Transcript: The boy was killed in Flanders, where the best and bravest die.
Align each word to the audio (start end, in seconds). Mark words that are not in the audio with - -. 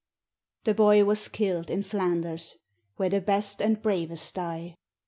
The 0.63 0.73
boy 0.73 1.05
was 1.05 1.27
killed 1.27 1.69
in 1.69 1.83
Flanders, 1.83 2.55
where 2.95 3.07
the 3.09 3.21
best 3.21 3.61
and 3.61 3.79
bravest 3.83 4.33
die. 4.33 4.75